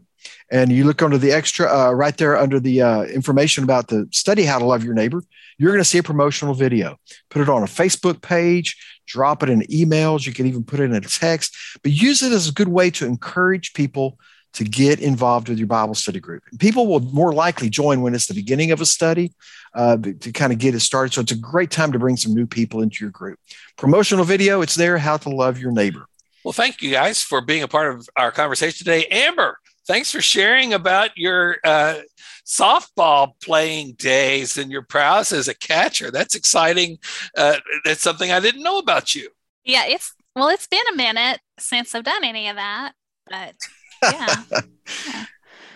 And 0.52 0.72
you 0.72 0.86
look 0.86 1.02
under 1.02 1.18
the 1.18 1.32
extra, 1.32 1.68
uh, 1.68 1.92
right 1.92 2.16
there 2.16 2.38
under 2.38 2.60
the 2.60 2.82
uh, 2.82 3.04
information 3.04 3.64
about 3.64 3.88
the 3.88 4.08
study 4.12 4.44
how 4.44 4.60
to 4.60 4.66
love 4.66 4.84
your 4.84 4.94
neighbor, 4.94 5.24
you're 5.58 5.72
going 5.72 5.84
to 5.84 5.90
see 5.90 5.98
a 5.98 6.04
promotional 6.04 6.54
video. 6.54 6.98
Put 7.30 7.42
it 7.42 7.50
on 7.50 7.64
a 7.64 7.68
Facebook 7.68 8.22
page, 8.22 8.78
drop 9.06 9.44
it 9.44 9.50
in 9.50 9.62
emails. 9.62 10.26
You 10.26 10.34
can 10.34 10.46
even 10.46 10.64
put 10.64 10.80
it 10.80 10.84
in 10.84 10.96
a 10.96 11.02
text, 11.02 11.56
but 11.82 11.92
use 11.92 12.22
it 12.22 12.32
as 12.32 12.48
a 12.48 12.54
good 12.54 12.68
way 12.68 12.90
to 12.92 13.06
encourage 13.06 13.74
people 13.74 14.20
to 14.54 14.64
get 14.64 15.00
involved 15.00 15.50
with 15.50 15.58
your 15.58 15.68
Bible 15.68 15.96
study 15.96 16.20
group. 16.20 16.44
People 16.60 16.88
will 16.88 17.00
more 17.00 17.34
likely 17.34 17.70
join 17.70 18.02
when 18.02 18.16
it's 18.16 18.28
the 18.28 18.34
beginning 18.34 18.72
of 18.72 18.82
a 18.82 18.86
study 18.86 19.34
uh, 19.76 19.98
to 19.98 20.32
kind 20.32 20.52
of 20.52 20.60
get 20.60 20.74
it 20.74 20.80
started. 20.80 21.14
So 21.14 21.22
it's 21.22 21.32
a 21.32 21.38
great 21.38 21.72
time 21.72 21.92
to 21.92 22.00
bring 22.00 22.18
some 22.18 22.34
new 22.34 22.48
people 22.48 22.82
into 22.82 23.04
your 23.04 23.12
group. 23.12 23.40
Promotional 23.78 24.26
video, 24.26 24.62
it's 24.62 24.76
there, 24.76 24.98
how 24.98 25.18
to 25.18 25.30
love 25.30 25.60
your 25.60 25.72
neighbor. 25.72 26.08
Well, 26.44 26.54
thank 26.54 26.82
you 26.82 26.92
guys 26.92 27.22
for 27.22 27.42
being 27.42 27.64
a 27.64 27.68
part 27.68 27.94
of 27.94 28.08
our 28.16 28.32
conversation 28.32 28.86
today. 28.86 29.06
Amber, 29.08 29.58
thanks 29.86 30.12
for 30.12 30.22
sharing 30.22 30.74
about 30.74 31.18
your 31.18 31.58
uh, 31.64 32.00
softball 32.46 33.34
playing 33.42 33.94
days 33.94 34.58
and 34.58 34.72
your 34.72 34.84
prowess 34.84 35.32
as 35.32 35.48
a 35.48 35.56
catcher. 35.56 36.12
That's 36.12 36.36
exciting. 36.36 37.00
Uh, 37.36 37.58
that's 37.84 38.02
something 38.02 38.32
I 38.32 38.40
didn't 38.40 38.64
know 38.64 38.78
about 38.78 39.16
you. 39.16 39.30
Yeah, 39.66 39.86
it's 39.86 40.14
well, 40.36 40.50
it's 40.50 40.68
been 40.68 40.80
a 40.94 40.96
minute 40.96 41.40
since 41.60 41.96
I've 41.96 42.04
done 42.04 42.24
any 42.24 42.48
of 42.48 42.56
that, 42.58 42.94
but 43.30 43.56
yeah. 44.04 44.44
yeah. 45.08 45.26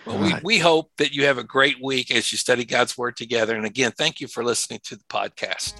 Well, 0.06 0.18
we, 0.18 0.34
we 0.42 0.58
hope 0.58 0.90
that 0.98 1.12
you 1.12 1.26
have 1.26 1.38
a 1.38 1.44
great 1.44 1.76
week 1.82 2.10
as 2.10 2.32
you 2.32 2.38
study 2.38 2.64
God's 2.64 2.98
Word 2.98 3.16
together. 3.16 3.56
And 3.56 3.66
again, 3.66 3.92
thank 3.92 4.20
you 4.20 4.26
for 4.26 4.42
listening 4.42 4.80
to 4.84 4.96
the 4.96 5.04
podcast. 5.04 5.74